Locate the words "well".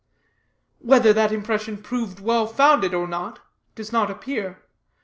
2.19-2.47